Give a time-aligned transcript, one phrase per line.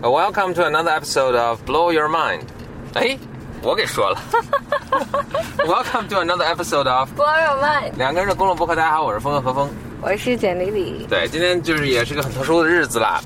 [0.00, 2.42] Uh, Welcome to another episode of Blow Your Mind。
[2.94, 3.18] 哎，
[3.62, 4.20] 我给说了。
[5.66, 8.76] Welcome to another episode of Blow Your Mind，两个人的公路博客。
[8.76, 9.68] 大家好，我是峰哥何峰。
[10.00, 13.20] 我是简丽丽，对，今天就是也是个很特殊的日子啦。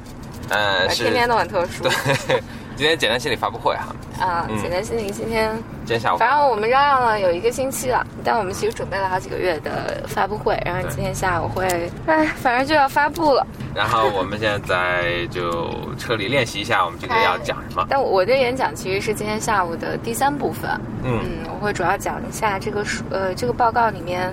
[0.48, 1.82] 呃，是天天都很特殊。
[1.82, 2.43] 对，
[2.77, 3.95] 今天简单心理发布会哈。
[4.21, 5.53] 啊，简单心理今天
[5.85, 6.19] 今天下午。
[6.19, 13.47] 反正我们嚷嚷了有一个星期了，但我们其实准备了好几个月的发布会，然后今天下午会，哎，反正就要发布了。
[13.75, 15.69] 然后我们现在就
[15.99, 17.87] 车里练习一下，我们今天要讲什么。
[17.89, 20.71] 但我的演讲其实是今天下午的第三部分。
[21.02, 24.33] 嗯嗯，我会主要讲一下这个数呃这个报告里面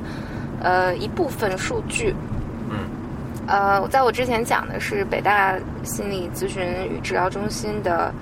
[0.62, 2.16] 呃一部分数据。
[3.50, 3.82] 嗯。
[3.82, 8.14] 呃，在我之前讲的是北大心理咨询与治疗中心的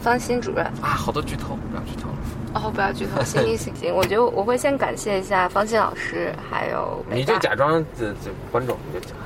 [0.00, 0.64] 方欣主任。
[0.80, 2.16] 啊，好多剧透，不要剧透了。
[2.52, 9.16] 哦，不要剧透，行行行行，我觉得我会先感谢一下方欣老师，还有你就假装这这观众，你就讲。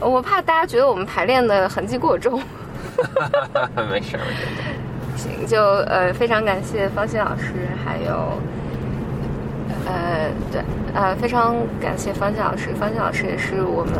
[0.00, 2.42] 我怕大家觉得我们排练的痕迹过重。
[3.88, 4.74] 没事儿，没事儿。
[5.16, 8.36] 行，就呃非常感谢方欣老师，还有
[9.86, 10.60] 呃对
[10.92, 13.94] 呃非常感谢方欣老师，方欣老师也是我们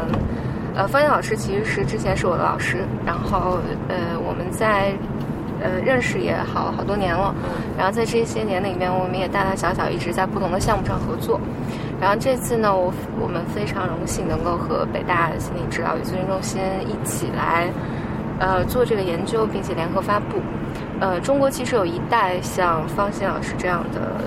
[0.75, 4.93] 呃方欣老师其实是之前是我的老师，然后呃我们在
[5.61, 7.35] 呃认识也好好多年了，
[7.77, 11.41] 然后在这些年里面，我们也大大小小一直在不同的项目上合作。
[12.01, 17.69] 然后这次呢，我我们非常荣幸能够和北大心理治疗与咨询中心一起来，
[18.41, 20.41] 呃，做这个研究，并且联合发布。
[20.99, 24.21] 呃，中国其实有一代像方欣老师这样的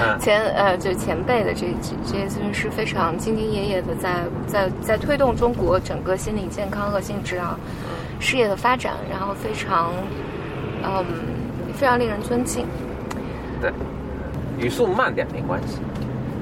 [0.00, 7.58] 嗯前呃，就前辈的这这这些咨询师，非常兢兢业业的在在在推动中国整个心理健康和心理治疗
[8.18, 9.92] 事业的发展，然后非常
[10.82, 11.04] 嗯
[11.74, 12.66] 非常令人尊敬。
[13.60, 13.72] 对，
[14.58, 15.78] 语速慢点没关系。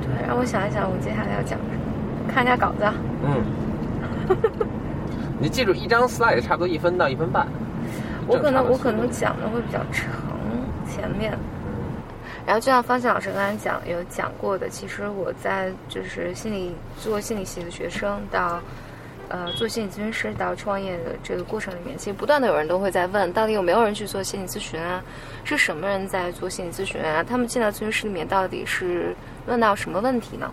[0.03, 2.33] 对，让我想一想，我接下来要讲什么？
[2.33, 2.95] 看一下稿子啊。
[3.25, 3.45] 嗯。
[5.39, 7.47] 你记住，一张 slide 差不多一分到一分半。
[8.27, 10.09] 我可能我可能讲的会比较长，
[10.89, 11.37] 前面。
[12.47, 18.61] 然后就像方向老师刚才讲有讲过的，其实我在就是心理做心理系的学生到，
[19.31, 25.03] 呃做心理咨询师到创业的这个过程里面，其实不断的有人都会在问，到底有没有人去做心理咨询啊？
[25.43, 27.25] 是什么人在做心理咨询啊？
[27.25, 29.17] 他们进到咨询室里面到底是
[29.47, 30.53] 问到什么问题呢？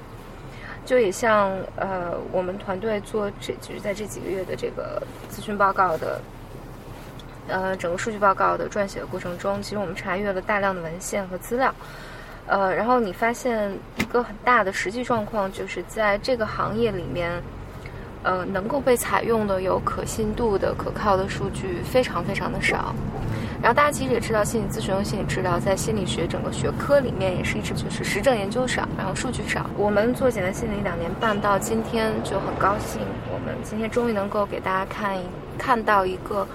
[0.85, 6.21] 就也像呃我们团队做这就是在这几个月的这个咨询报告的。
[7.51, 11.73] 呃，整个数据报告的撰写的过程中，其实我们查阅了大量的文献和资料，
[12.47, 17.43] 呃，然后你发现一个很大的实际状况，就是在这个行业里面，
[18.23, 22.95] 呃，能够被采用的有可信度的、可靠的数据非常非常的少。
[23.61, 29.69] 然后大家其实也知道，心理咨询和心理治疗在心理学整个学科里面也是一直就是实证研究少，然后数据少。
[29.77, 33.01] 我们做简单心理两年半到今天就很高兴，
[33.31, 35.23] 我们今天终于能够给大家看一
[35.57, 36.47] 看到一个。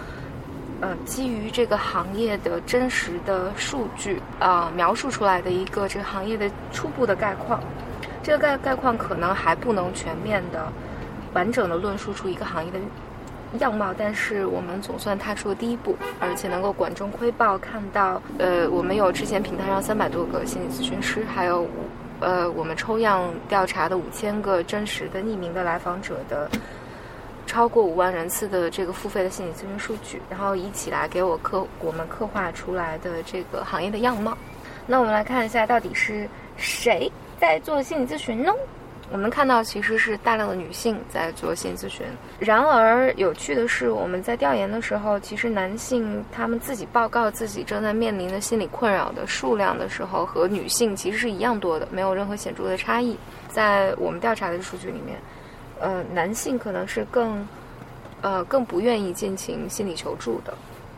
[0.80, 7.60] 呃，基于这个行业的真实的数据，呃，描述出来的一个这个行业的初步的概况，
[8.22, 10.70] 这个概概况可能还不能全面的、
[11.32, 12.78] 完整的论述出一个行业的
[13.58, 21.66] 样貌，但是我们总算踏出了第一步，而且能够管中窥豹，看到，呃，我们有之前平台上三百多个心理咨询师，还有，
[22.20, 26.50] 呃，我们抽样调查的五千个真实的匿名的来访者的。
[27.46, 34.36] 超过五万人次的这个付费的心理咨询数据，然后一起来给我刻我们刻画出来的这个行业的样貌。
[34.86, 38.52] 那我们来看一下，到底是谁在做心理咨询呢？
[39.12, 42.04] 我们看到其实是大量的女性在做心理咨询。
[42.40, 53.16] 然而有趣的是，我们在调研的时候，其实男性他们自己报告自己正在面临的心理困扰的数量的时候，和女性其实是一样多的，没有任何显著的差异。
[53.48, 55.16] 在我们调查的数据里面。
[55.80, 57.46] 呃，男性可能是更，
[58.20, 60.52] 呃，更不愿意进行心理求助的。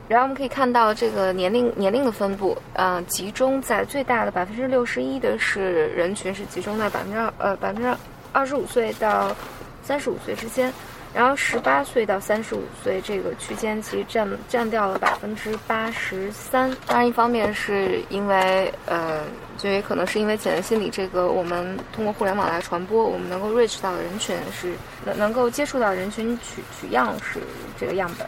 [0.09, 7.95] 然后我们可以看到这个年龄年龄的分布，呃，集中在最大的百分之六十一的是人群是集中在百分之二呃百分之
[8.33, 9.37] 二十五岁到
[9.83, 10.73] 三十五岁之间，
[11.15, 16.71] 然后十八岁到三十五岁这个区间其实占占掉了百分之八十三。
[16.87, 19.23] 当然，一方面是因为呃。
[19.59, 24.73] 就也可能是因为潜在心理这个，我们通过互联网来传播，我们能够 reach 到的人群是
[25.05, 27.41] 能能够接触到人群取取样是
[27.77, 28.25] 这个样本，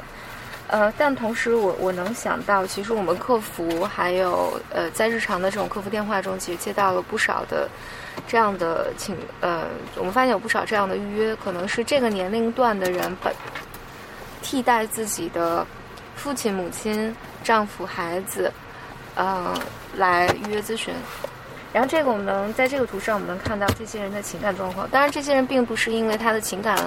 [0.70, 7.68] 呃，但同时我我能想到，其实我们客服还有呃在日常的这种客服电话中，其实接到了不少的
[8.26, 13.34] 这样的请呃，我们发现有不少这样的预约，可能是这个年龄段的人本
[14.42, 15.66] 替代自己的
[16.14, 17.14] 父亲、母亲、
[17.44, 18.50] 丈夫、孩子。
[19.16, 19.52] 呃，
[19.96, 20.94] 来预约咨询，
[21.72, 24.88] 然后这个我们能在这个图上，我们能看到这些人的情感状况。
[24.88, 26.78] 当然，这些人并不是因为他的情感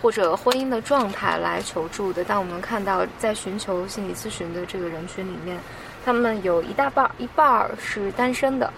[0.00, 2.24] 或者婚姻的状态来求助的。
[2.24, 5.58] 但我们看到，在寻求心理咨询的这个人群里面，
[6.04, 8.72] 他们有一大半儿一半儿是单身的，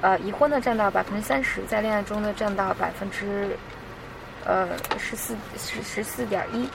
[0.00, 3.56] 呃，已婚的占到百分之三十，在恋爱中的占到百分之
[4.44, 6.68] 呃十四十十四点一。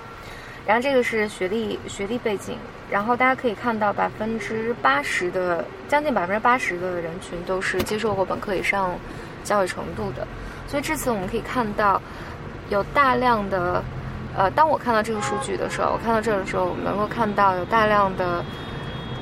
[0.66, 2.58] 然后这个是学历学历背景，
[2.92, 9.00] 然后大家可以看到百分之八十的将近百分之八十的人群都是接受过本科以上
[9.46, 10.28] 教育程度的，
[10.68, 12.02] 所以至此我们可以看到
[12.70, 13.84] 有大量的
[14.36, 18.44] 呃，当我看到这个数据的时候，我看到这儿的时候，我们能够看到有大量的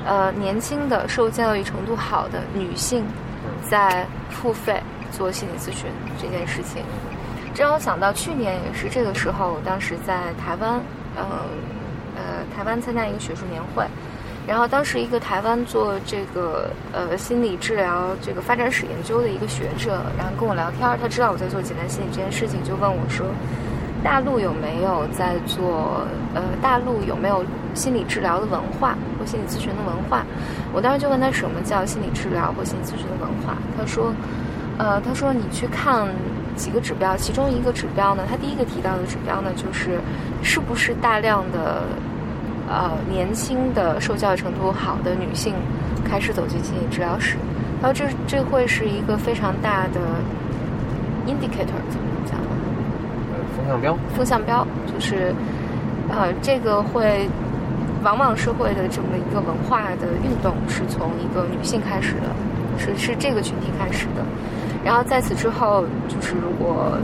[0.05, 3.05] 呃年轻的受教育程度好的女性
[3.69, 4.81] 在付费
[5.11, 5.89] 做心理咨询
[6.21, 6.83] 这件事情，
[7.53, 10.79] 这让我想到去年也是这个时候，当时在台湾。
[11.15, 11.23] 呃
[12.17, 13.85] 呃，台湾参加一个学术年会，
[14.47, 23.25] 然后当时一个台湾做这个呃心理治疗这个发展史研究的一个学者，然后跟我聊天，他知道我在做简单心理这件事情，就问我说，
[24.03, 27.43] 大陆有没有在做呃大陆有没有
[27.73, 30.23] 心理治疗的文化或心理咨询的文化？
[30.73, 33.57] 我当时就问他什么叫心理治疗或心理咨询的文化？
[33.77, 34.13] 他说，
[34.77, 36.07] 呃，他说你去看。
[36.55, 39.99] 几个指标，其中一个指标呢，他第一个提到的指标呢，就是
[40.41, 41.83] 是不是大量的
[42.67, 45.53] 呃年轻的受教育程度好的女性
[46.03, 47.37] 开始走进心理治疗室。
[47.81, 49.99] 然后这这会是一个非常大的
[51.27, 52.39] indicator，怎么讲？
[53.31, 53.97] 呃风向标。
[54.15, 55.33] 风向标就是
[56.09, 57.27] 呃，这个会
[58.03, 62.29] 往往社会的这么一个文化的运动是从一个女性开始的，
[62.77, 64.23] 是是这个群体开始的。
[64.83, 66.97] 然后在此之后，就是如果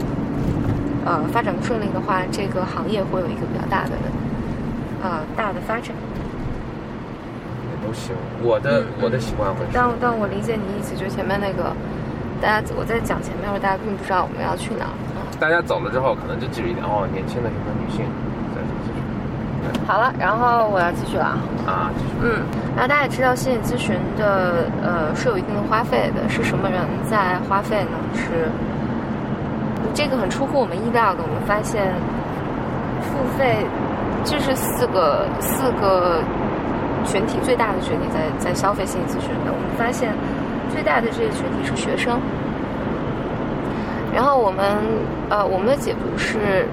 [1.04, 3.90] 呃发展顺利的话，这个行业会有一个比较大的
[5.02, 5.94] 呃大的发展。
[7.68, 9.66] 也都行，我的我的习惯会。
[9.72, 11.74] 但但我理解你意思，就是前面那个
[12.40, 14.94] 大家我在讲前面的时候，大家并不知道我们要去哪儿。
[15.40, 18.06] 大家走了之后，可能就记住一点哦，年轻的什么女性。
[19.86, 21.24] 好了，然后我要继续了
[21.66, 21.90] 啊。
[22.22, 22.42] 嗯，
[22.76, 26.78] 然后大家也知道，心理咨询的呃是有一定的花费的，是什么人
[27.10, 27.98] 在花费呢？
[28.14, 28.50] 是
[29.94, 31.22] 这个很出乎我们意料的。
[31.22, 31.92] 我们发现
[33.02, 33.66] 付费
[34.24, 36.22] 这是四个四个
[37.04, 39.52] 群体最大的群体在在消费心理咨询的。
[39.52, 40.14] 我们发现
[40.72, 42.20] 最大的这个群体是学生。
[44.14, 44.78] 然后我们
[45.28, 46.66] 呃我们的解读是。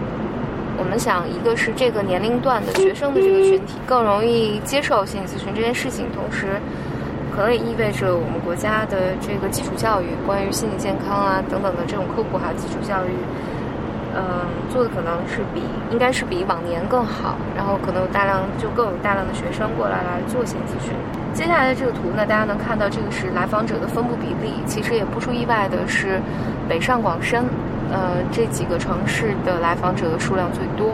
[0.81, 6.55] 我们想，一个是这个年龄段的学生的这个群体更容易接受心理咨询这件事情，同时，
[7.35, 13.11] 可能也意味着我们国家的这个基础教育，关于心理健康啊等等的这种科普还有基础教育，
[14.19, 20.93] 嗯，做的可能是比应该是比往年更好，然后可能有大量就更有大量的学生过来来做心理咨询。
[21.33, 26.19] 接下来的这个图呢，大家能看到这个是来访者的分布比例，其实也不出意外的是，
[26.67, 27.45] 北上广深。
[27.91, 30.93] 呃，这几个城市的来访者的数量最多。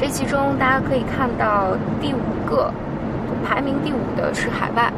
[0.00, 2.72] 这其中大家可以看到，第五个
[3.46, 4.92] 排名第五的是海外。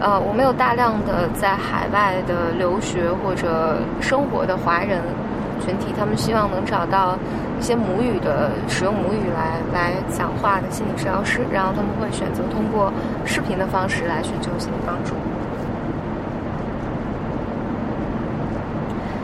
[0.00, 5.00] 呃，我们有大量的在海外的留学或者生活的华人
[5.60, 7.16] 群体，他们希望能找到
[7.58, 12.92] 一些母语的使用母语来来讲话的心理治疗师，然后他们会选择通过
[13.24, 15.14] 视频的方式来寻求心理帮助。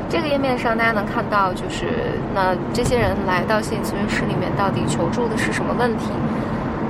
[0.08, 1.88] 这个页面上，大家能看到，就是
[2.32, 6.10] 那这些人来到心理咨询室里面，到底求助的是什么问题？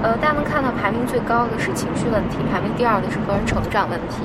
[0.03, 4.21] 呃，大家能看到排名最高的是情绪问题，排名第二的是个人成长问题。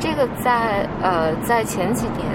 [0.00, 2.26] 这个在呃在前几年，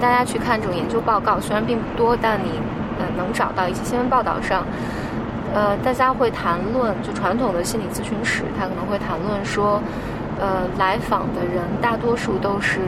[0.00, 2.50] 大家去看这种研究报告，虽然并不多，但你
[2.98, 4.64] 呃能找到一些新闻报道上，
[5.54, 9.80] 呃，大家会谈论，就传统的心理咨询室，他可能会谈论说，
[10.38, 12.80] 呃，来访的人大多数都是，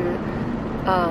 [0.85, 1.11] 呃。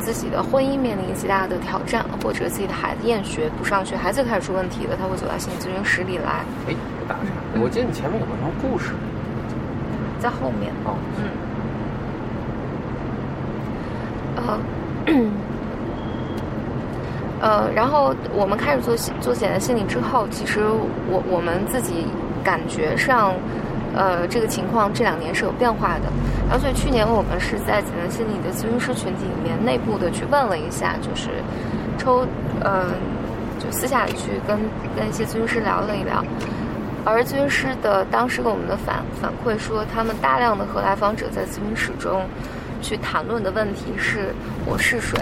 [0.00, 6.44] 自己的婚姻面临极大的挑战，或者自己的孩子厌学不上学，孩子开始出问题了，他会走到心理咨询室里来。
[6.68, 7.30] 哎，我打岔，
[7.62, 8.92] 我记得你前面有个什么故事，
[10.20, 11.24] 在后面哦，嗯，
[14.36, 14.58] 呃，
[17.40, 20.60] 呃，然后我们开始做做简单心理之后，其实
[21.10, 22.06] 我我们自己
[22.42, 23.34] 感觉上。
[23.96, 26.10] 呃，这个情况这两年是有变化的，
[26.48, 31.30] 然后所以去年我们是在简单心理的咨询师群体里面内部的去问了一下，就是
[31.96, 32.26] 抽，
[32.64, 32.86] 嗯，
[33.60, 34.58] 就私下里去跟
[34.96, 36.24] 跟一些咨询师聊了一聊，
[37.04, 42.26] 而咨询师的当时给我们的反反馈说，他们大量的和来访者在咨询室中
[42.84, 44.34] 去谈论的问题是
[44.66, 45.18] “我是谁”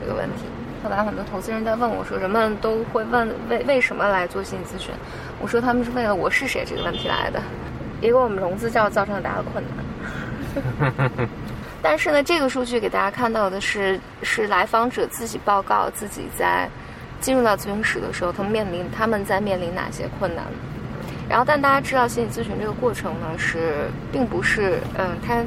[0.00, 0.44] 这个问题。
[0.84, 4.94] 后来很多投资人在问我说，人们都会问为为什么来做心理咨询？
[5.40, 7.42] 我说他们是为了“我是谁”这个问题来的。
[8.02, 9.64] 也给我们融资造造成了大的困
[10.84, 11.10] 难，
[11.80, 16.68] 但是呢，这个数据给大家看到的是，是来访者自己报告自己在
[17.22, 20.44] 进入到咨询室的时候，他们面临他们在面临哪些困难。
[21.26, 25.42] 然后，但大家知道心理咨询这个过程呢，是并不是嗯，它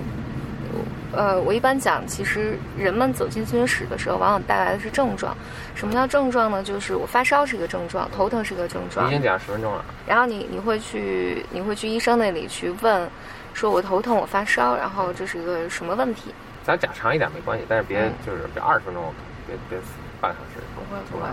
[1.11, 5.35] 呃，我一般讲，其实人们走进咨询室的时候，往往带来的是症状。
[5.73, 6.63] 什么叫症状呢？
[6.63, 9.07] 就是我发烧是一个症状，头疼是一个症状。
[9.07, 9.83] 已经讲十分钟了。
[10.05, 13.09] 然后你你会去你会去医生那里去问，
[13.53, 16.33] 说我头疼，我发烧，然后这是一个什么问题？
[16.63, 19.11] 咱讲长一点没关系，但是别就是别二十分钟，
[19.47, 19.79] 别别
[20.21, 20.65] 半个小时。
[20.75, 21.27] 不会不会，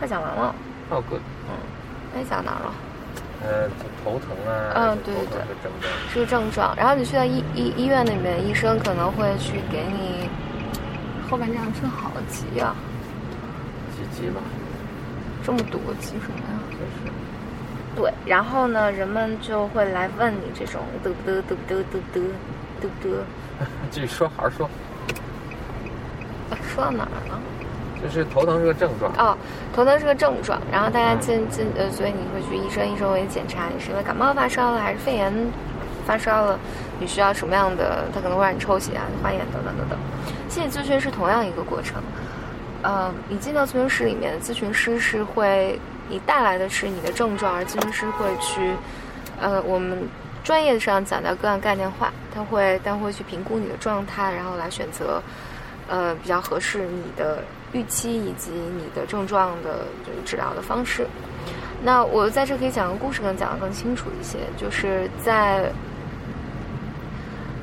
[0.00, 0.54] 快讲完了。
[0.90, 1.20] 哦，good。
[1.48, 1.54] 嗯，
[2.12, 2.74] 那讲哪了？
[3.44, 3.68] 呃，
[4.02, 4.72] 头疼啊。
[4.74, 5.24] 嗯，对对
[5.62, 6.74] 对，是个症状。
[6.76, 10.28] 然后你去到医医医院里面，医生可能会去给你。
[11.28, 12.76] 后半张真好急啊！
[13.96, 14.40] 急急吧。
[15.44, 16.60] 这么多急什么呀？
[16.70, 17.12] 就是。
[17.94, 22.22] 对，然后呢，人们就会来问你这种嘚不嘚嘚不嘚嘚不嘚
[22.80, 23.12] 嘚不嘚。
[23.90, 24.68] 继续说，好好说。
[26.74, 27.40] 说到哪儿了？
[28.02, 29.36] 就是头疼是个症状哦，
[29.72, 30.60] 头疼是个症状。
[30.72, 35.32] 然后大家进进呃，所以你会去医生，医生会检查你是因为感冒发烧了还是肺炎
[36.04, 36.58] 发烧了，
[36.98, 38.04] 你需要什么样的？
[38.12, 39.98] 他可能会让你抽血啊、化验等等等等。
[40.48, 42.02] 心理咨询是同样一个过程。
[42.82, 45.78] 呃，你进到咨询室里面，咨询师是会
[46.08, 48.74] 你带来的是你的症状，而咨询师会去
[49.40, 49.96] 呃，我们
[50.42, 55.22] 专业上讲叫个案概念化，他会他会去评估你的状态，然后来选择
[55.88, 57.38] 呃比较合适你的。
[57.72, 59.86] 预期以及你的症状的
[60.24, 61.06] 治疗的方式，
[61.82, 64.38] 那我在这可以讲个故事，能讲得更清楚一些。
[64.56, 65.72] 就是在，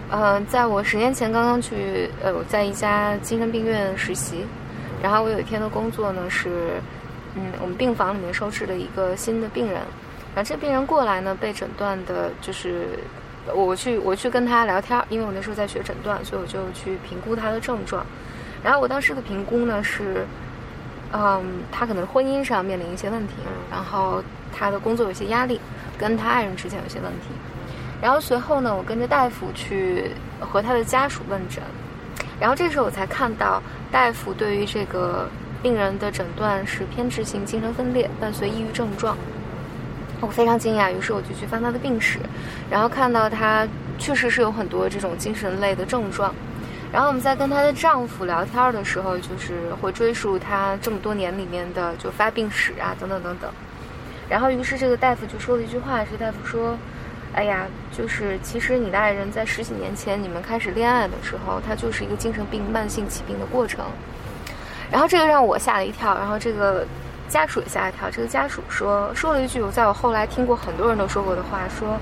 [0.10, 4.46] 呃，在我十年前刚刚去，呃，我在一家精神病院实习，
[5.02, 6.82] 然后我有一天的工作呢是，
[7.36, 9.76] 嗯，我们病房里面收治了一个新的病人，
[10.36, 12.88] 然后这病人过来呢被诊断的就是，
[13.54, 18.04] 我去我去跟他聊天，因为我那时候在学诊断，所以我就去评估他的症状。
[18.64, 20.26] 然后我当时的评估呢是，
[21.14, 23.34] 嗯，他可能婚姻上面临一些问题，
[23.72, 25.60] 然后他的工作有些压力，
[25.98, 27.28] 跟他爱人之间有些问题。
[28.02, 31.64] 然后随后呢，我跟着大夫去和他的家属问诊，
[32.40, 33.62] 然后这时候我才看到
[33.92, 35.28] 大夫对于这个
[35.62, 39.18] 病人的诊断是偏执性精神分裂伴随抑郁症状。
[40.22, 42.20] 我非常惊讶，于是我就去翻他的病史，
[42.70, 46.34] 然后看到他确实是有很多这种精神类的症状。
[46.92, 53.52] 然后我们在跟她的丈夫聊天的时候，就是会追溯她这么多年里面的就发病史啊，等等等等。
[54.28, 56.76] 然后于是这个大夫就说了一句话，这大夫说
[57.34, 63.86] ：“哎呀，就是其实你的爱人在十几年前你们开始恋爱的时候，他就是一个精神病慢性疾病的过程。”
[64.92, 66.86] 然后这个让我吓了一跳，然后这个
[67.28, 68.10] 家属也吓一跳。
[68.10, 71.98] 这个家属说说了一句我在我后来听过很多人都说过的话，说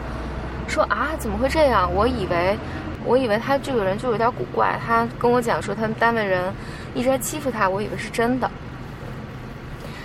[0.66, 1.94] 说啊怎么会这样？
[1.94, 2.58] 我以为。
[3.08, 6.54] 我以为他这个人就有点古怪，他跟我讲说他们单位人
[6.94, 8.52] 一直在欺负他，我以为是真的。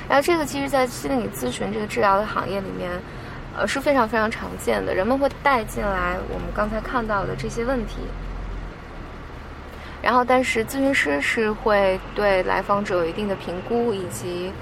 [0.08, 2.90] 然后这个其实，在心理咨询这个治疗的行业里面，
[3.58, 7.96] 呃是非常非常常见的，人们会带进来我们刚才看到的这些问题。
[10.00, 14.52] 然后，但是咨询师是会对来访者有一定的评估，以及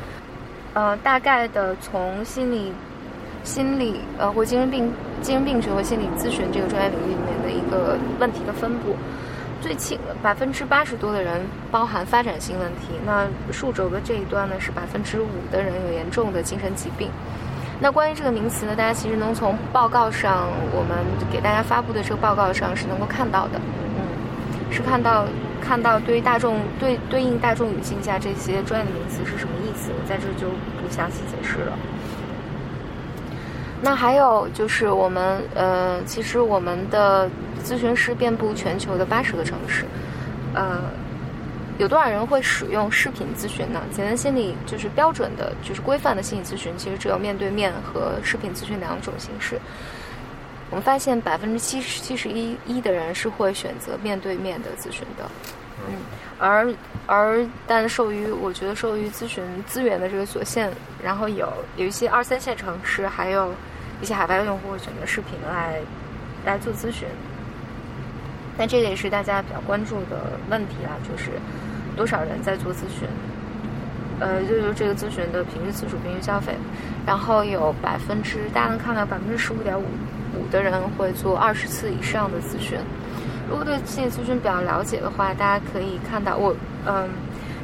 [0.73, 2.73] 呃大概的从心理。
[3.42, 4.92] 心理呃或精神病
[5.23, 8.94] 精神病学或心理咨询这个专业领域里面的一个问题的分布，
[9.61, 17.09] 最轻百分之八十多的人包含发展性问题，那数轴的这一端呢是百分之五的人有严重的精神疾病。
[17.82, 20.99] 那关于这个名词呢，大家其实能从报告上我们
[21.32, 23.59] 给大家发布的这个报告上是能够看到的，
[23.97, 25.25] 嗯，是看到
[25.62, 30.50] 看到对于大众对对应大众语境下这些专业的名词是什么意思，我在这就
[30.82, 31.73] 不详细解释了。
[33.83, 37.29] 那还有就是我们呃，其实我们的
[37.65, 39.87] 咨询师遍布全球的八十个城市，
[40.55, 40.83] 呃，
[41.79, 43.81] 有多少人会使用视频咨询呢？
[43.91, 49.59] 简单心理就是标准的，就是规范的心理咨询，其实只有面对面和视频咨询两种形式。
[50.69, 55.25] 我们发现百分之七十七十一一的人是会选择面对面的咨询的，
[55.89, 55.95] 嗯，
[56.39, 56.71] 而
[57.07, 60.71] 而但受于我觉得受于咨询资源的这个所限，
[61.03, 63.51] 然后有有一些二三线城市还有。
[64.00, 65.80] 一些海外用户会选择视频来
[66.45, 67.07] 来做咨询，
[68.57, 71.30] 但这个也是大家比较关注的问题啦，就是
[71.97, 73.09] 多少人在做咨询？
[74.19, 76.54] 呃，就是这个咨询的平均次数、平均消费，
[77.07, 79.85] 然后有百分之大家能看到百分之十五点五
[80.37, 82.78] 五的人会做二十次以上的咨询。
[83.49, 86.54] 如果对心理咨询比较了解的话，大家可以看到我
[86.87, 87.09] 嗯。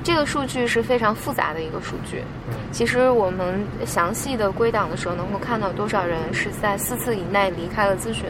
[0.07, 2.23] 这个数据是非常复杂的一个数据。
[2.71, 8.27] 其实我们详细的归档的时候，能够看到多少人是在四次以内离开了咨询，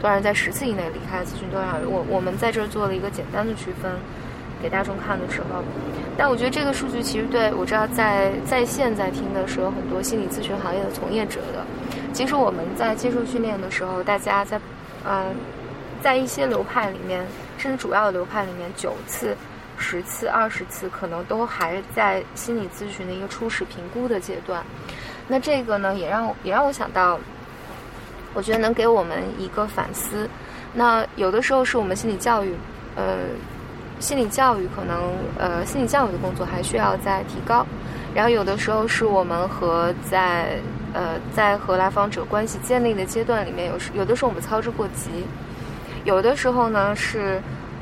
[0.00, 1.88] 多少人在十次以内离开了咨询，多少人。
[1.88, 3.92] 我我们在这儿做了一个简单的区分。
[4.60, 5.62] 给大众看的时候。
[6.18, 11.64] 但我觉得这个数据其实对我知道在在线在听的是有很多心理咨询行业的从业者的。
[12.12, 14.60] 其实我们在接受训练的时候，大家在
[15.08, 15.34] 嗯
[16.02, 17.24] 在一些流派里面，
[17.56, 19.34] 甚至主要的流派里面，九次、
[19.80, 24.62] 十次、二十次，可能都还在心理咨询的一个初始评估的阶段。
[25.26, 27.18] 那这个呢，也让也让我想到，
[28.34, 30.28] 我觉得能给我们一个反思。
[30.74, 32.54] 那有的时候是我们心理教育，
[32.94, 33.16] 呃，
[33.98, 37.66] 心理教育可能呃，心理教育的工作还需要再提高。
[38.14, 40.58] 然后有的时候是我们和在
[40.92, 45.24] 呃在和来访者关系建立的阶段里面，有时有的时候我们操之过急，
[46.04, 47.40] 有的时候呢是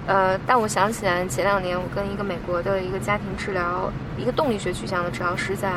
[0.09, 5.71] 呃，但我想起来前两年我跟一个美国的一个家庭治疗一个动力学取向的治疗师在。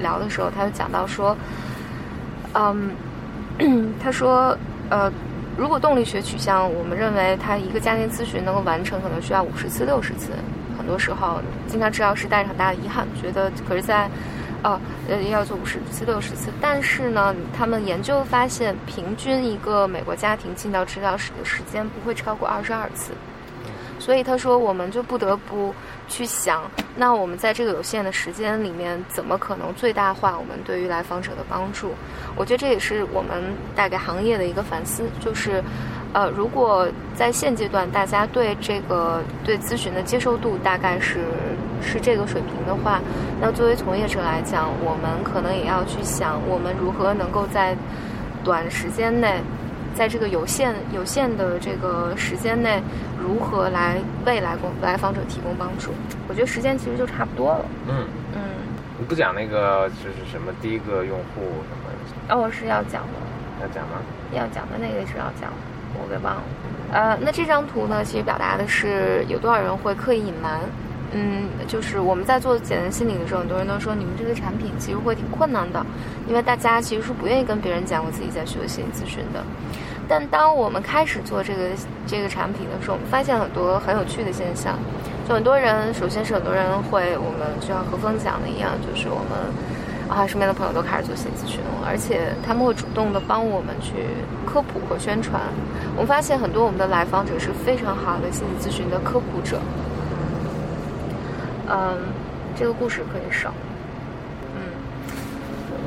[0.00, 1.36] 聊的时候，他就讲到说，
[2.52, 2.94] 嗯，
[4.00, 4.56] 他说，
[4.90, 5.12] 呃，
[5.56, 10.30] 如果动力学取向，我们认为他一个家庭咨询能够完成，可能需要五十次、六十次。
[10.78, 14.08] 很多时候，经常治疗师带着很大的遗憾，觉得可是在，
[14.62, 16.48] 哦，呃，要做五十次、六十次。
[16.60, 23.10] 但是呢，他们研究发现，平均一个美国家庭进到治疗室的时间不会超过二十二次。
[24.08, 25.74] 所以他说，我们就不得不。
[26.10, 26.62] 去想，
[26.96, 31.90] 那我们在这个有限的时间里面，怎么可能最大化我们对于来访者的帮助？
[32.34, 35.62] 我觉得这也是我们带给行业的一个反思，就是，
[36.14, 41.18] 呃，如果在现阶段大家对这个对咨询的接受度大概是
[41.82, 43.02] 是这个水平的话，
[43.38, 47.76] 那作为从业者来讲，我们可能也要去想，我们如何能够在
[48.42, 49.42] 短时间内。
[49.94, 52.80] 在这个有限有限的这个时间内，
[53.20, 55.90] 如何来为来供来访者提供帮助？
[56.28, 57.64] 我觉得时间其实就差不多了。
[57.88, 58.40] 嗯嗯，
[58.98, 62.42] 你不讲那个就是什么第一个用户什么？
[62.42, 63.18] 哦，是要讲的。
[63.60, 63.98] 要讲吗？
[64.32, 65.50] 要讲的那个是要讲，
[65.94, 66.42] 我给忘了。
[66.92, 70.60] 呃，那这张图呢，其实表达的是有多少人会刻意隐瞒。
[71.10, 75.84] 嗯，就是我们在做简单心理的时候，很多人都说你们这个产品其实会挺困难的，
[76.28, 79.42] 因为大家其实是不愿意跟别人讲我自己在学心理咨询的。
[80.08, 81.68] 但当我们开始做这个
[82.06, 84.78] 这个产品的时候，我们发现很多很有趣的现象。
[85.28, 89.36] 就很多人，首先是很多人会，我们就像何峰讲的一样，就是我们
[90.08, 93.92] 啊身边的朋友都开始做心理咨询了，而且他们会主动的帮我们去
[94.46, 95.38] 科普和宣传。
[95.94, 99.60] 我们发现很多我们的来访者是非常好的心理咨询的科普者。
[101.68, 101.98] 嗯，
[102.56, 103.52] 这个故事可以省。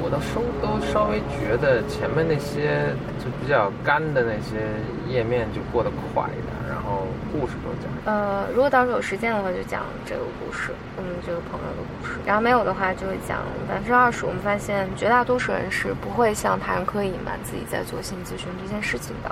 [0.04, 4.66] 我都稍都稍微觉得前面那些就比较干的那些
[5.08, 7.86] 页面就过得快一点，然后故事都讲。
[8.06, 12.20] 呃，如果到时候有时间的话，就讲这个故事，嗯，这个朋友的故事。
[12.26, 14.26] 然后没有的话，就会讲百分之二十。
[14.26, 19.30] 我们发现绝大多数人是不会向他人刻意隐瞒自己在做心理咨询这件事情的。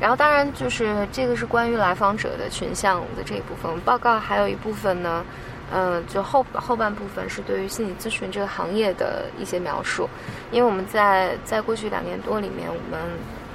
[0.00, 5.24] 然后当然就是这个是关于来访者的群像的这一部分报告，还有一部分呢。
[5.72, 10.08] 嗯，就后后半部分是对于心理咨询这个行业的一些描述，
[10.50, 13.00] 因为我们在在过去两年多里面，我们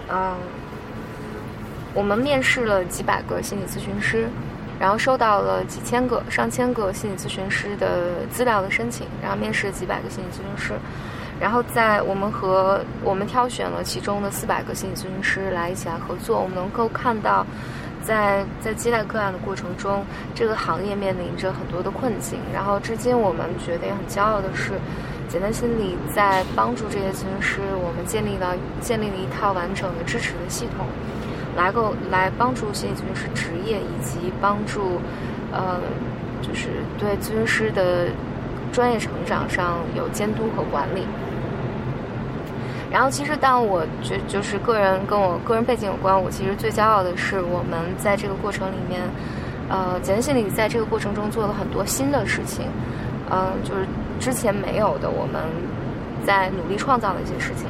[0.10, 0.38] 嗯，
[1.94, 4.30] 我们面试了几百个心理咨询师，
[4.80, 10.74] 然后收到了几千个、上千个心理咨询师的资料的申请，然后面试了几百个心理咨询师，
[11.38, 17.46] 然后在我们和我们挑选了其中的四百个心理咨询师来一起来合作，我们能够看到。
[18.06, 22.40] 在在接待个案的过程中，这个行业面临着很多的困境。
[22.54, 24.74] 然后，至今我们觉得也很骄傲的是，
[25.28, 30.86] 简单心理在帮助这些咨询师，我们建立了建立了一套完整的支持的系统，
[31.58, 35.02] 来够来帮助心理咨询师职业，以及帮助
[35.52, 35.82] 呃，
[36.44, 38.10] 就是对咨询师的
[38.72, 41.08] 专业成长上有监督和管理。
[42.96, 49.02] 然后，其实，当我觉就是个人跟我个人背景有关，我其实最骄傲的是，我们在这个过程里面，
[49.68, 52.68] 呃，简单心理在这个过程中做了很多新的事情，
[53.30, 53.86] 嗯，就是
[54.18, 55.44] 之前没有的，我们
[56.26, 57.68] 在努力创造的一些事情。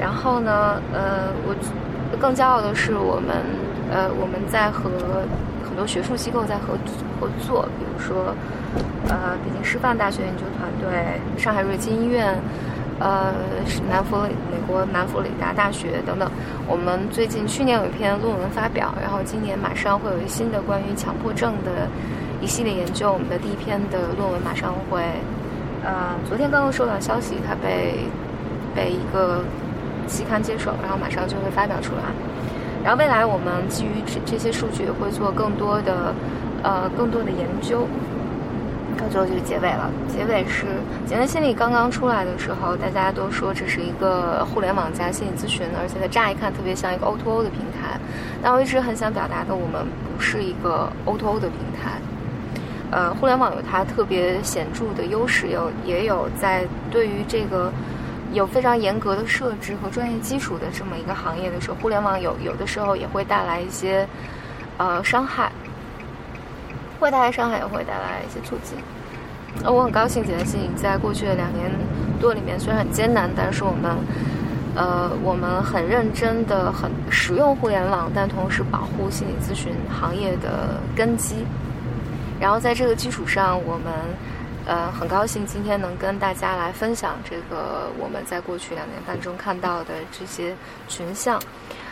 [0.00, 1.54] 然后呢，呃，我
[2.16, 3.44] 更骄傲的是，我们
[3.92, 4.88] 呃，我们在和
[5.68, 6.72] 很多学术机构在合
[7.20, 8.34] 合作，比如说，
[9.10, 12.38] 呃，北京师范大学研究团队、上海瑞金医院。
[13.02, 13.34] 呃，
[13.90, 16.30] 南佛美国南佛罗里达大学等等。
[16.68, 21.88] 我们最近去年有一篇论文发表，然后今年马上会有一新的关于强迫症的
[22.40, 23.12] 一系列研究。
[23.12, 25.02] 我们的第一篇的论文马上会，
[25.82, 28.06] 呃，昨天刚刚收到消息，它被
[28.72, 29.42] 被一个
[30.06, 32.02] 期刊接手，然后马上就会发表出来。
[32.84, 36.14] 然后未来我们基于这这些数据会做更多的
[36.62, 37.84] 呃更多的研究。
[38.98, 39.90] 到最后就是结尾了。
[40.08, 40.66] 结尾是
[41.06, 47.98] 简单心理刚刚出来的时候，大家都说这是一个互联网加心理咨询，而且它乍一看特别像一个 O2O 的平台。
[48.42, 51.98] 但我一直很想表达的，我们不是一个 O2O 的平台。
[52.90, 57.72] 呃，互联网有它特别显著的优势，有也有在对于这个
[58.32, 64.06] 有非常严格的设置和专业基础的这么一个行业的时候，互联网有有的时候也会带来一些
[64.76, 65.50] 呃伤害，
[67.02, 68.78] 会带来伤害，也会带来一些促进。
[69.60, 71.68] 那，我很高兴，简单心理在过去的两年
[72.20, 73.96] 多里面，虽然很艰难，但是我们，
[74.76, 81.44] 呃，我们很认真的、很使用互联网，但同时保护心理咨询行业的根基。
[82.40, 83.92] 然后在这个基础上，我们，
[84.64, 90.54] 呃，很高兴今天能跟大家来分享这个我们在过去两年半中看到的这些
[90.88, 91.40] 群像。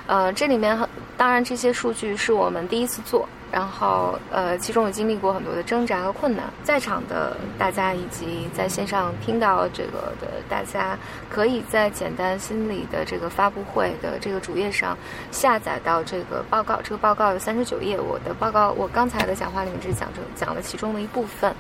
[0.07, 0.79] 呃，这里面
[1.17, 3.29] 当然这些数据是我们第一次做。
[3.53, 6.45] 然后，呃，其中也经历过很多的挣扎和困难。
[6.63, 10.97] 在场的大家以及在线上听到这个的大家，
[11.29, 14.97] 可以在简单心理的这个发布会的这个主页上
[15.33, 16.79] 下载到这个报告。
[16.85, 21.53] 这个报告有三十九页，我的报告我刚才的讲话里面只讲着讲了其中的一部分。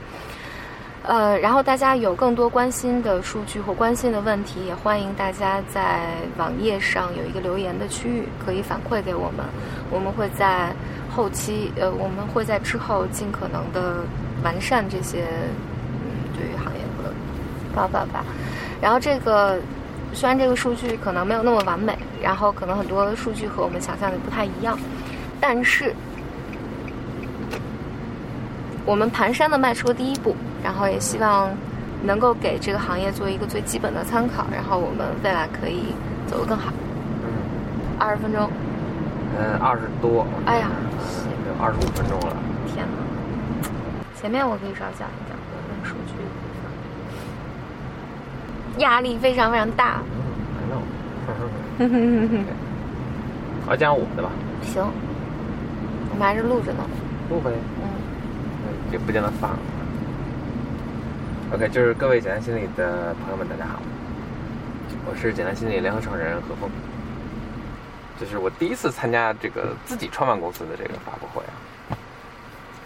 [1.02, 9.44] 呃，然后大家有更多关心的数据或关心的问题，也欢迎大家在网页上有一个留言的区域，可以反馈给我们，
[9.90, 10.72] 我们会在。
[11.20, 13.96] 后期，呃，我们会在之后尽可能的
[14.42, 15.26] 完善这些，
[15.92, 17.12] 嗯，对于行业的
[17.74, 18.24] 报告吧。
[18.80, 19.58] 然后这个
[20.14, 24.78] 虽然这个数据可能没有那么完美，然后可能很多数据和我们想象的不太一样，
[25.38, 25.94] 但是
[28.86, 31.50] 我们蹒跚的迈出了第一步，然后也希望
[32.02, 35.94] 能够给这个行业做一个最基本的参考，然后我们未来可以
[36.26, 36.72] 走得更好。
[37.98, 38.50] 二十分钟。
[39.40, 40.26] 嗯，二十多。
[40.44, 40.68] 哎呀。
[41.62, 42.34] 二十五分钟了，
[42.66, 42.96] 天哪！
[44.18, 45.36] 前面我可以稍讲一讲
[45.68, 46.14] 问数据，
[48.80, 50.00] 压力非常非常大。
[51.78, 52.46] 嗯，
[53.68, 54.30] 我讲我的吧。
[54.62, 54.82] 行，
[56.10, 56.78] 我们还是录着呢。
[57.28, 57.50] 录呗。
[57.82, 57.84] 嗯。
[58.90, 59.50] 就不见得放。
[61.52, 63.82] OK，就是各位简单心理的朋友们，大家好，
[65.10, 66.70] 我是简单心理联合创始人何峰。
[68.20, 71.96] 这是我第一次参加这个自己创办公司的这个发布会啊，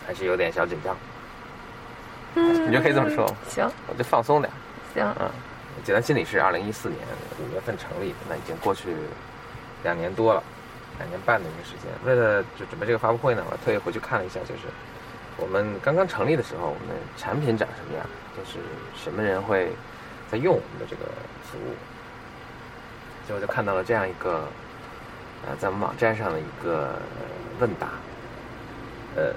[0.06, 0.96] 还是有点小紧张。
[2.36, 3.26] 嗯，你就可以这么说。
[3.48, 4.48] 行，我就放松点。
[4.94, 5.04] 行。
[5.18, 5.28] 嗯，
[5.82, 7.00] 简单心理是二零一四年
[7.42, 8.94] 五月份成立的，那已经过去
[9.82, 10.40] 两年多了，
[10.98, 11.90] 两年半的一个时间。
[12.04, 14.62] 为了就准备这个发布会呢，我特意回去看了一下，就是
[15.36, 18.60] 我们刚刚成立的时候，我们的产品长什么样，就是
[18.94, 19.72] 什么人会
[20.30, 21.10] 在用我们的这个
[21.42, 21.74] 服务，
[23.26, 24.46] 所以我就看到了这样一个。
[25.46, 26.98] 呃，在我们网站上的一个
[27.60, 27.88] 问答，
[29.14, 29.30] 呃，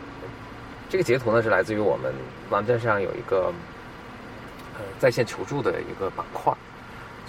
[0.90, 2.14] 这个截图呢是来自于我们
[2.50, 3.52] 网站上有一个
[4.76, 6.54] 呃在线求助的一个板块，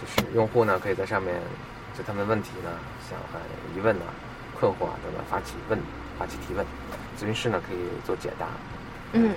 [0.01, 1.35] 就是用户呢可以在上面
[1.97, 2.71] 就他们问题呢、
[3.11, 3.41] 想法、
[3.75, 4.14] 疑问啊、
[4.61, 5.77] 困惑啊等等发起问、
[6.17, 6.64] 发起提问，
[7.19, 8.47] 咨询师呢可以做解答。
[9.14, 9.35] 嗯，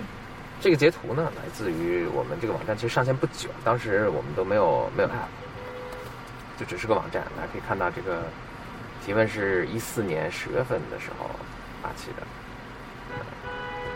[0.59, 8.21] 这个截图呢来自于我们这个网站，其实上线不久，当时我们都没有没有 app，就只是个网站，大家可以看到这个。
[9.03, 11.27] 提问是一四年十月份的时候
[11.81, 12.21] 发起的，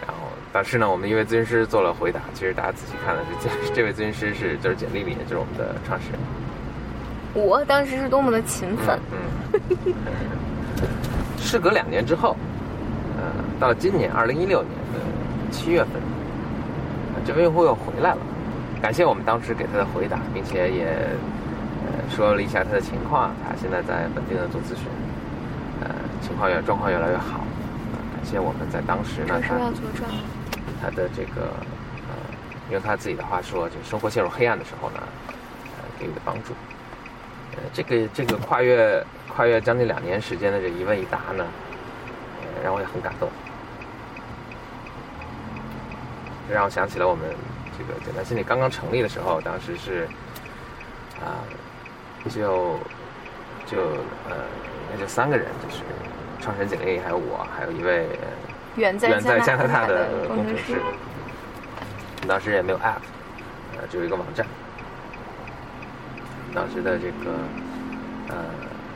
[0.02, 2.22] 然后当时呢，我们一位咨询师做了回答。
[2.34, 6.20] 其实大家仔细看了，这 这位咨询师是就是简历里，就是我们的创始人。
[7.36, 9.00] 我当时是多么的勤奋。
[9.12, 9.94] 嗯。
[11.38, 12.36] 事隔两年之后，
[13.16, 13.24] 呃，
[13.60, 15.00] 到今年二零一六年的
[15.52, 16.02] 七月份，
[17.24, 18.18] 这位用户又回来了，
[18.82, 20.88] 感谢我们当时给他的回答，并且也。
[22.16, 24.88] 说了一下他的情况，他现在在本地呢做咨询，
[25.82, 25.90] 呃，
[26.22, 27.44] 情况越状况越来越好，
[28.16, 29.56] 感谢我们在当时呢，他
[30.82, 31.52] 他的这个
[32.08, 32.16] 呃，
[32.72, 35.04] 用他自己的话说，就生活陷入黑暗的时候呢，
[35.78, 36.54] 呃，给予的帮助，
[37.52, 41.46] 呃，这个这个跨越跨越将近两年时间的这一问一答呢，
[42.42, 43.30] 呃，让我也很感动，
[46.50, 47.26] 让我想起了我们
[47.78, 50.08] 这个简单心理刚刚成立的时候，当时是
[51.20, 51.44] 啊。
[52.30, 52.80] 就
[53.66, 53.78] 就
[54.28, 54.36] 呃，
[54.92, 55.84] 那就三个人，就是
[56.42, 58.08] 创始人简历，还有我，还有一位
[58.76, 60.82] 远在加拿大的工程师。
[62.28, 63.02] 当时也没有 app，
[63.78, 64.46] 呃，只有一个网站。
[66.54, 67.38] 当时的这个
[68.30, 68.36] 呃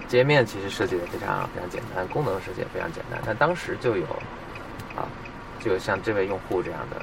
[0.07, 3.21] 界面其实设计的非常非常简单，功能设计也非常简单。
[3.25, 4.05] 但当时就有
[4.95, 5.05] 啊，
[5.59, 7.01] 就像这位用户这样的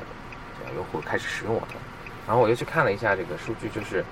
[0.59, 1.69] 这样用户开始使用我们，
[2.27, 4.05] 然后我又去看了一下这个数据，就是。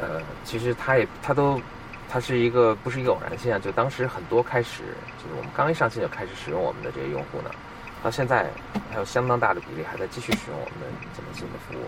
[0.00, 1.60] 呃，其实它也它都，
[2.08, 4.82] 它是一个不是一个偶然现象，就当时很多开始
[5.22, 7.50] 就是我们刚一上线就开始使用我们的这些用户呢，
[8.02, 8.50] 到现在
[8.90, 11.84] 还有相当大的比例还在继续使用我们的这么新的服务。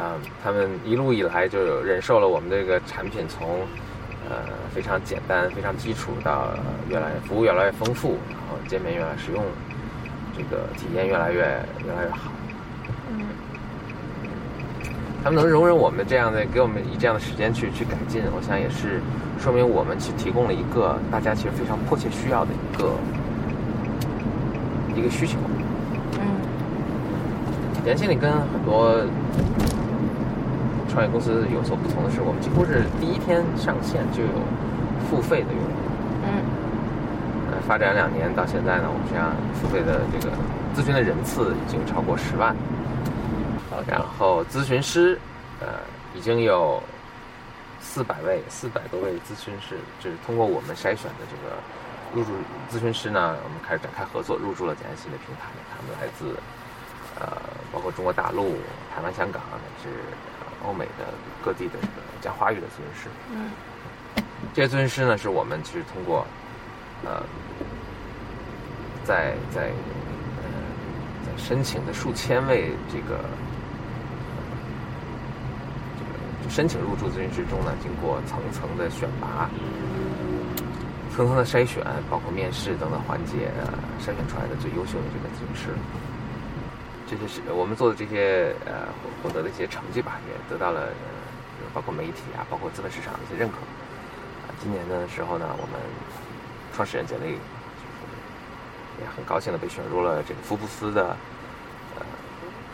[0.00, 3.60] 啊，他们一路以来就忍受了我们这个产品从
[4.28, 4.36] 呃
[4.74, 6.54] 非常简单、非常基础到
[6.88, 9.44] 越来服务越来越丰富，然后界面越来越实用，
[10.36, 11.40] 这个体验越来越
[11.84, 12.32] 越来越好。
[15.20, 19.00] 嗯他们能容忍我们这样的，给我们以这样的时间去去改进，我想也是
[19.38, 22.92] 说明我们其实提供了一个大家其实非常迫切需要的一个
[24.96, 25.36] 一个需求。
[26.18, 26.24] 嗯
[27.84, 28.96] 年轻里跟很多
[30.88, 34.28] 创业公司有所不同的是，我们几乎是第一天上线就有
[35.08, 35.70] 付费的用户。
[36.24, 36.28] 嗯
[37.52, 40.32] 呃，发展两年到现在呢，我们实际上付费的这个
[40.74, 42.54] 咨询的人次已经超过十万，
[43.86, 45.18] 然后咨询师，
[45.60, 45.80] 呃，
[46.14, 46.82] 已经有
[47.80, 51.56] 四百位、四百多位咨询师，就是通过我们筛选的这个
[52.14, 52.32] 入驻
[52.70, 55.42] 咨询师呢，我们开始展开合作，入驻了简信的平台。
[55.70, 56.36] 他们来自
[57.18, 57.36] 呃，
[57.72, 58.56] 包括中国大陆、
[58.94, 59.88] 台湾、香港乃至
[60.64, 61.06] 欧美的
[61.44, 63.08] 各地的这个讲华语的咨询师。
[63.32, 63.50] 嗯
[64.54, 66.26] 这些咨询师呢，是我们其实通过，
[67.04, 67.22] 呃，
[69.04, 69.70] 在在
[70.38, 73.20] 呃申请的数千位这个
[76.50, 79.48] 申请入驻咨询师中呢，经过层层的选拔、
[81.14, 83.48] 层层的筛选，包括面试等等环节，
[84.02, 85.70] 筛选出来的最优秀的这个咨询师。
[87.08, 88.86] 这些是我们做的这些呃
[89.22, 93.56] 获得的一些成绩吧，也得到了呃包括媒体啊，包括资本市场的一些认可。
[94.46, 95.80] 啊，今年的时候呢，我们
[96.74, 97.38] 创始人简历就是
[99.00, 101.16] 也很高兴的被选入了这个福布斯的
[101.96, 102.02] 呃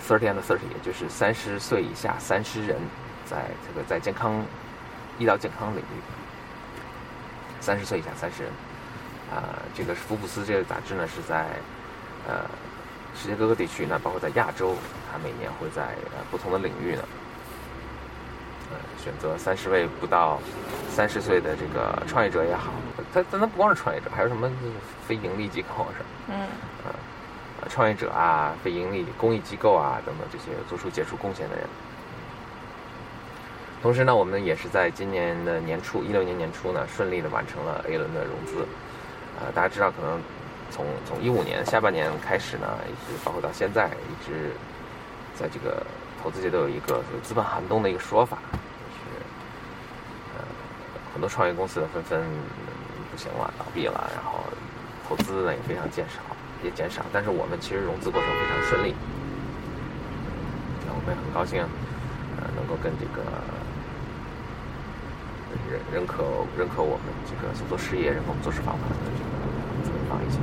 [0.06, 2.76] thirty and thirty，也就是三十岁以下三十人，
[3.28, 4.42] 在这个在健康
[5.18, 5.96] 医疗健康领域，
[7.60, 8.52] 三十岁以下三十人，
[9.34, 11.46] 啊、这个福布斯这个杂志呢是在
[12.26, 12.48] 呃
[13.14, 14.76] 世界各个地区呢，包括在亚洲，
[15.10, 17.02] 它每年会在呃不同的领域呢。
[18.68, 20.40] 呃，选择三十位不到
[20.90, 22.72] 三十岁的这个创业者也好，
[23.14, 24.72] 他但他不光是创业者，还有什么就是
[25.06, 26.06] 非盈利机构是吧？
[26.28, 26.48] 嗯
[26.84, 31.64] 呃，创业者啊、非盈利公益机构啊等等这些做出杰出贡献的人。
[33.86, 38.66] 同时呢，我们也是在今年的年初，一六年年初呢，顺利的完成了 A 轮的融资。
[39.38, 40.20] 呃，大家知道，可能
[40.72, 44.50] 从从一五年下半年开始呢，一直包括到现在，一直
[45.38, 45.86] 在这个
[46.20, 49.22] 投资界都有一个资本寒冬的一个说法，就是
[50.34, 50.42] 呃
[51.12, 52.24] 很多创业公司呢纷纷
[53.12, 54.40] 不行了，倒闭了，然后
[55.08, 56.18] 投资呢也非常减少，
[56.60, 57.02] 也减少。
[57.12, 58.96] 但是我们其实融资过程非常顺利，
[60.84, 61.62] 那我们也很高兴，
[62.36, 63.22] 呃，能够跟这个
[65.68, 66.22] 认认可
[66.56, 69.30] 认可我们这个所做事业、认可我们做事方法的这个
[69.84, 70.38] 资本方一些。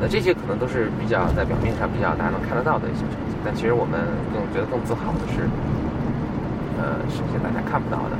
[0.00, 4.00] 那这些可能都是比较在表面上比较大家能看得到的一些成绩，但其实我们
[4.34, 5.48] 更觉得更自豪的是，
[6.76, 8.16] 呃，是一些大家看不到的。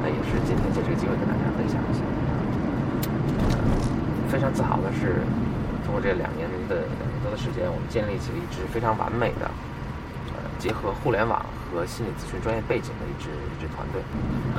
[0.00, 2.00] 那也是今天借这个机会跟大家分享一下。
[2.04, 2.38] 呃
[4.28, 5.24] 非常自豪的是，
[5.86, 9.50] 通过这两年的两年多的时间，我们建立起了一支非常完美的，
[10.58, 11.40] 结合互联网
[11.70, 14.02] 和心理咨询专业背景的一支一支团队，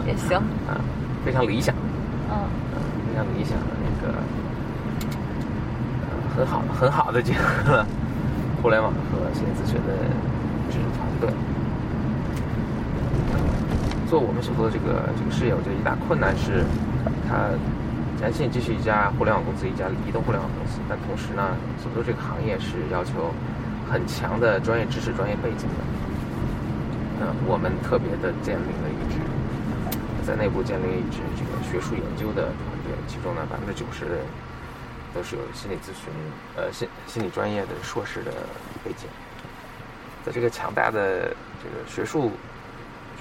[0.07, 0.37] 也行。
[0.67, 0.79] 啊、
[1.25, 1.75] 非常理想，
[2.29, 4.13] 嗯呃，非常理想的那个，
[6.01, 7.85] 呃，很好很好的结合了
[8.61, 9.93] 互联网和心理咨询的
[10.69, 11.29] 一支团队。
[14.09, 16.63] 做我们所做的这个这个事业，我觉得一大困难是，
[17.29, 17.53] 它
[18.19, 23.29] 展信既是一家互联网公司，一家移动互联网公司，但同时呢，所做这个行业是要求
[23.91, 27.25] 很强的专业知识、专业背景的。
[27.25, 29.19] 呃，我们特别的建立了一支，
[30.25, 34.23] 在内部建立了一支这个学术研究的团队，其中呢百分之九十人
[35.13, 36.13] 都是有心理咨询
[36.55, 38.31] 呃心心理专业的硕士的
[38.85, 39.09] 背景。
[40.23, 42.31] 在这个强大的这个学术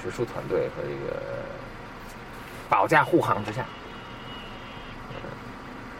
[0.03, 1.21] 学术团队和这个
[2.69, 3.65] 保驾护航之下，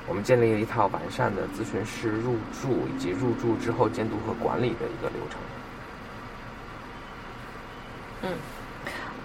[0.09, 5.39] 我们建立了一套完善的咨询师入驻以及入驻之后监督和管理的一个流程。
[8.23, 8.33] 嗯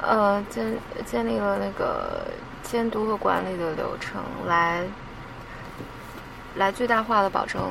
[0.02, 2.28] 呃，建建立了那个
[2.62, 4.84] 监督和管理的流程，来
[6.56, 7.62] 来最大化的保证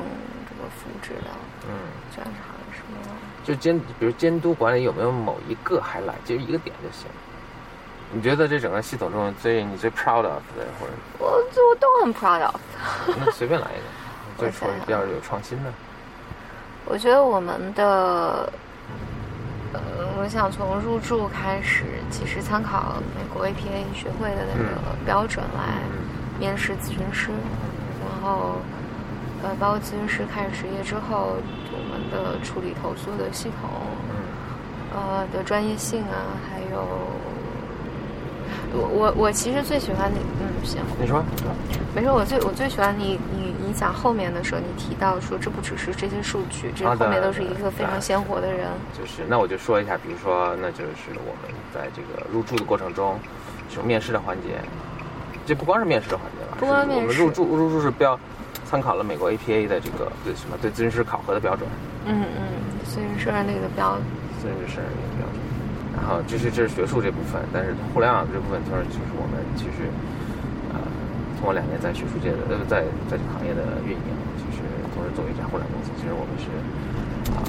[0.49, 1.35] 这个服务质量。
[1.69, 1.77] 嗯，
[2.11, 3.15] 这样是好的是吗？
[3.43, 7.07] 就监，比如监督管理有没有某一个 highlight，就一个点就行。
[8.13, 12.61] 你觉得这整个系统中最你最 proud of 的，或者我我都很 proud of。
[13.19, 13.83] 那随便来一个，
[14.37, 15.71] 我最说想想比较有创新的。
[16.85, 18.51] 我觉得我们的，
[19.73, 19.79] 呃，
[20.19, 25.81] 我想从入驻开始，其实参考美国 APA 学会的那个标准来
[26.39, 27.31] 面试咨询师，
[28.01, 28.57] 然后，
[29.41, 31.37] 呃，包括咨询师开始执业之后，
[31.71, 33.69] 我们的处理投诉的系统，
[34.11, 34.15] 嗯
[34.93, 36.85] 呃的专业性啊，还有，
[38.73, 41.23] 我我我其实最喜欢你，嗯，行，你说，
[41.93, 48.67] 没事，我最我最喜欢你你你讲后面的时候，你提到说这不只是这些数据，这后面都是一个非常鲜活的人。
[48.97, 53.19] 就是那我就说一下，比如说，那就是我们在这个入住的过程中，
[53.69, 54.59] 就面试的环节，
[55.45, 58.19] 这不光是面试的环节吧，不光面试我们入住入住是标
[58.65, 61.69] 参考了美国 APA 的这个对什么对咨询师考核的标准，
[62.07, 62.41] 嗯嗯，
[62.89, 63.97] 咨询师那个标，
[64.41, 65.52] 咨询师那个标准。
[65.95, 69.87] 然后这是这是学术这部分，但是互联网这部分就是就是我们其实
[70.73, 70.81] 呃
[71.37, 76.49] 通过两年在学术界的呃在在这个行业的运营，其实同时作为一家互联网公司，其实我们是
[77.31, 77.39] 啊、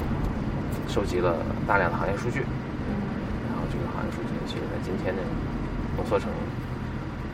[0.87, 1.35] 收集了
[1.67, 2.45] 大量的行业数据。
[2.87, 2.93] 嗯
[3.49, 5.21] 然后这个行业数据，其实在今天呢
[5.97, 6.29] 浓缩成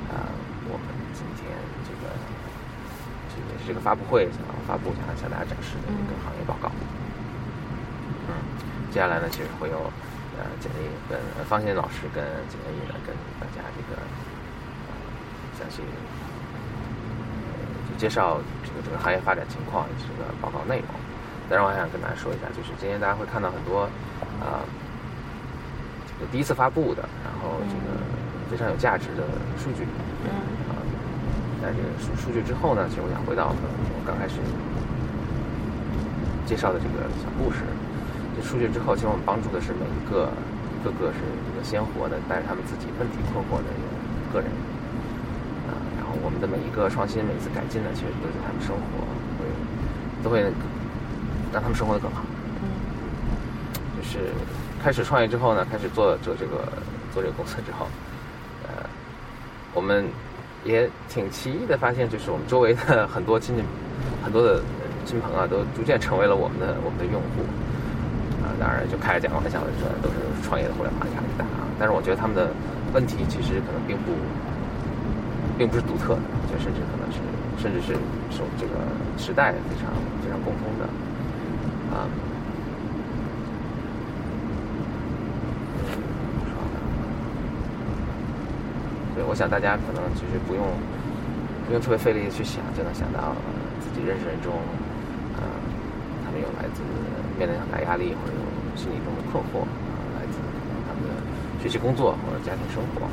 [0.10, 0.28] 啊、
[0.68, 1.48] 我们今天
[1.84, 2.08] 这个
[3.32, 6.72] 这个这个发布会想要发布想要向大家展示的一个行业报告。
[8.28, 8.36] 嗯，
[8.92, 9.92] 接下来呢，其实会有
[10.42, 14.92] 呃简历跟呃方欣老师跟简历呢跟大家这个呃
[15.58, 17.54] 详细呃
[17.88, 20.90] 就介绍这个整个行业发展情况以及这个报告内容。
[21.50, 23.84] 当然，我还想跟大家说一下，就是今天大家会看到很多
[24.40, 24.64] 啊。
[26.08, 28.00] 这个第一次发布的，然后这个
[28.50, 29.28] 非常有价值的
[29.60, 29.84] 数据
[30.24, 30.32] 嗯
[30.72, 30.80] 啊。
[31.62, 34.36] 在这个数数据之后呢，其实我想回到我刚开始
[36.46, 37.60] 介绍的这个小故事。
[38.42, 40.28] 这数据之后，其实我们帮助的是每一个
[40.74, 43.70] 一个个是这个鲜活的，带着他们自己问题困惑的
[44.34, 44.50] 个人
[45.70, 45.78] 啊。
[45.96, 48.82] 然后我们的每一个创新，每一次改进呢，其实都是他们生活
[49.38, 49.46] 会
[50.24, 50.42] 都会
[51.54, 52.26] 让他们生活的更好。
[52.66, 52.70] 嗯
[53.96, 54.34] 就是
[54.82, 56.66] 开始创业之后呢，开始做做这个
[57.14, 57.86] 做这个公司之后，
[58.66, 58.90] 呃，
[59.76, 60.04] 我们
[60.66, 63.62] 也挺奇异的发现，就是我们周围的很多亲戚、
[64.26, 64.64] 很多的
[65.06, 67.46] 亲朋啊，都逐渐成为了我们的我们的用户。
[68.62, 71.66] 当然就开着讲玩笑的说，都是创业的互联网压力大啊。
[71.80, 72.54] 但是我觉得他们的
[72.94, 74.14] 问题其实可能并不，
[75.58, 77.18] 并不是独特的，就甚至可能是，
[77.58, 77.98] 甚至是
[78.30, 78.78] 受这个
[79.18, 79.90] 时代非常
[80.22, 80.86] 非常共通的
[81.90, 82.06] 啊。
[89.16, 90.64] 对，我想大家可能其实不用
[91.66, 93.34] 不用特别费力的去想，就能想到、
[93.82, 94.54] 自己认识人中，
[95.36, 95.42] 呃，
[96.24, 96.86] 他们有来自
[97.38, 98.38] 面临很大压力或者
[98.76, 99.70] 心理中的困惑，啊、
[100.18, 100.38] 来自
[100.88, 101.10] 他们的
[101.62, 103.06] 学习、工作或者家庭生活，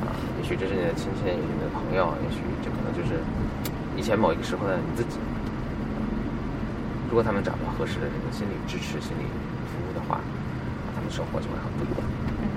[0.00, 3.20] 啊、也许这是你的亲戚，也许你的朋友，也许这可能就是
[3.96, 5.18] 以前某一个时候的你自己。
[7.08, 9.24] 如果他们找到合适的这个心理支持、心理
[9.70, 12.06] 服务的话，啊他们生活就会很不一样。
[12.42, 12.48] 嗯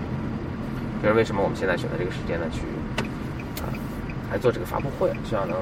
[1.02, 2.64] 这是为什么我们现在选择这个时间呢，去
[3.64, 3.72] 啊
[4.32, 5.56] 来做这个发布会，希望能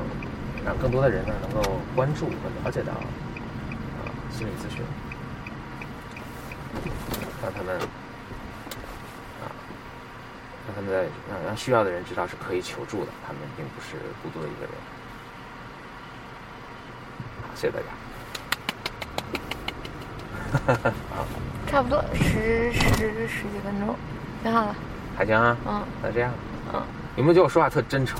[0.65, 4.81] 让更多的人呢能够关注和了解到啊心理咨询，
[7.41, 7.77] 让他们
[9.41, 9.49] 啊
[10.67, 14.71] 让他们在让让需要的人知道是可以求助的，他们并不是孤独的一个人。
[17.41, 17.85] 好，谢谢大家。
[21.67, 23.95] 差不多十十十几分钟，
[24.41, 24.75] 挺好了。
[25.17, 26.31] 还行啊，嗯那这样，
[26.73, 26.81] 嗯
[27.17, 28.19] 有没有觉得我说话特真诚？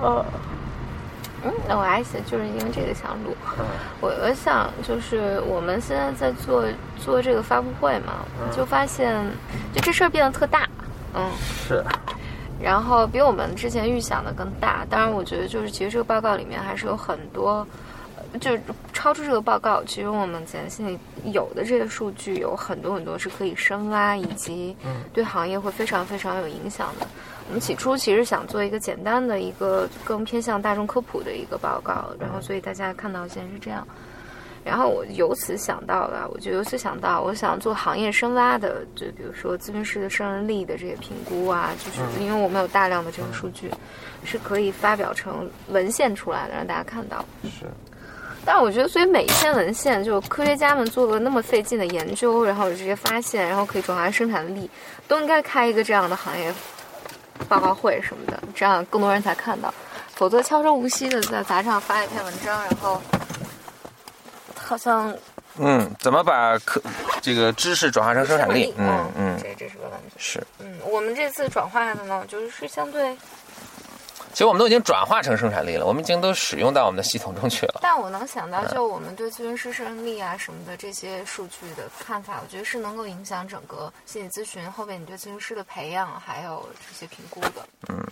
[0.00, 0.24] 呃
[1.44, 3.36] 嗯，那我还想就是因为这个想录。
[3.58, 3.64] 嗯
[4.00, 6.64] 我我想就是我们现在在做
[6.98, 9.24] 做这个发布会嘛，嗯就发现
[9.72, 10.68] 就这事儿变得特大，
[11.14, 11.84] 嗯，是，
[12.60, 14.84] 然后比我们之前预想的更大。
[14.90, 17.66] 当然，我觉得就是其实这个报告里面还是有很多，
[18.32, 18.60] 呃就是
[18.92, 20.98] 超出这个报告，其实我们前心里
[21.32, 27.06] 有的这些数据有很多很多是可以深挖，以及嗯对行业会非常非常有影响的。
[27.48, 33.86] 我们起初其实想做一个简单的一个更偏向大众科普的一个报告，然后所以大家看到现在是这样。
[34.64, 43.68] 然后我由此想到了，我就由此想到，我想做行业深挖的，就比如说咨询师的胜任力的这些评估啊，就是因为我们有大量的这个数据，
[44.24, 47.24] 是可以发表成文献出来的，让大家看到。
[47.42, 47.66] 是，
[48.44, 54.70] 但我觉得，所以每一篇文献，就科学家们做了那么费劲的研究，然后有这些发现，然后可以转化生产力，
[55.08, 56.54] 都应该开一个这样的行业
[57.48, 59.72] 报告会什么的，这样更多人才看到。
[60.14, 63.00] 否则悄声无息的在杂志上发一篇文章，然后
[64.54, 65.12] 好像
[65.58, 66.80] 嗯，怎么把科
[67.20, 68.72] 这个知识转化成生产力？
[68.78, 70.14] 嗯嗯嗯，这这是个问题。
[70.16, 70.42] 是。
[70.60, 73.16] 嗯，我们这次转化的呢，就是相对，
[74.32, 77.80] 其实我们都已经转化成生产力了，我们已经都使用到我们的系统中去了。
[77.82, 87.66] 但我能想到，就我们对咨询师胜任力啊什么的这些数据的看法，我觉得是能够影响整个心理咨询后面你对咨询师的培养还有这些评估的。
[87.88, 88.02] 嗯。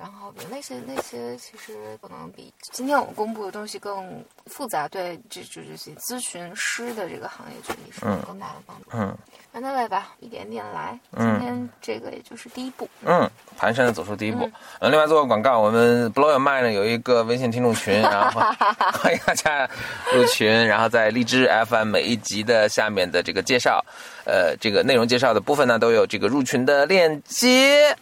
[0.00, 8.84] 然后比如那些那些其实可能比今天我们公布的东西更复杂，对这这这些咨询师的这个行业群体是有更大的帮助。
[8.92, 9.14] 嗯
[9.52, 10.98] 慢慢来吧，一点点来。
[11.12, 12.88] 嗯今天这个也就是第一步。
[13.04, 13.28] 嗯，
[13.58, 14.48] 蹒跚的走出第一步。
[14.78, 18.40] 嗯，另外做个广告，我们 Blow Your Mind 呢有一个微信听众群，然后
[18.96, 19.68] 欢迎大家
[20.14, 23.84] 入群，然后在荔枝 FM 每一集的下面的这个介绍，
[24.24, 27.94] 呃，这个内容介绍的部分呢都有这个入群的链接。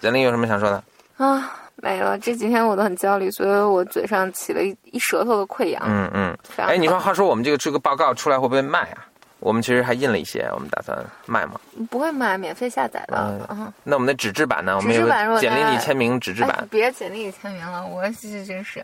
[0.00, 0.82] 简历有什么想说的？
[1.16, 2.18] 啊，没了。
[2.18, 5.82] 这几天我都很焦虑，所以我嘴上起了一一舌头的溃疡。
[5.86, 6.36] 嗯嗯。
[6.56, 9.06] 哎，你说，话说我们这个这个报告出来会不会卖啊？
[9.40, 11.60] 我们其实还印了一些，我们打算卖吗。
[11.90, 13.18] 不会卖，免费下载的。
[13.18, 14.74] 嗯嗯，那我们的纸质版呢？
[14.76, 16.68] 我们有纸质版如果简历你签名纸质哎版。
[16.70, 18.80] 别简历你签名了，我这真是。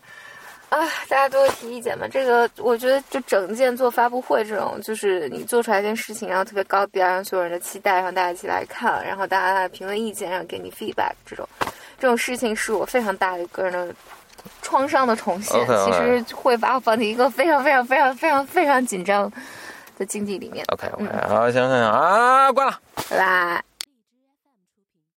[0.68, 0.78] 啊，
[1.08, 2.06] 大家多提意见吧。
[2.06, 11.48] 这个我觉得，就整件做发布会这种，就是你做出来一件事情，然后特别高调，让所有人的期待，让大家一起来看，然后大家来评论意见，然后给你 feedback，这种
[12.00, 13.94] 这种事情是我非常大的个人的
[14.62, 15.60] 创伤的重现。
[15.66, 19.30] 其实会把我放进一个非常非常非常非常非常紧张
[19.98, 20.64] 的境地里面。
[20.72, 22.80] OK OK，好，行行行啊，关了。
[23.10, 23.69] 拜拜。